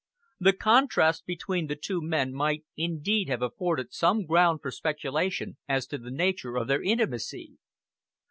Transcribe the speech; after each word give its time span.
The 0.39 0.53
contrast 0.53 1.27
between 1.27 1.67
the 1.67 1.75
two 1.75 2.01
men 2.01 2.33
might 2.33 2.65
indeed 2.75 3.29
have 3.29 3.43
afforded 3.43 3.93
some 3.93 4.25
ground 4.25 4.63
for 4.63 4.71
speculation 4.71 5.57
as 5.69 5.85
to 5.93 5.99
the 5.99 6.09
nature 6.09 6.55
of 6.57 6.67
their 6.67 6.81
intimacy. 6.81 7.59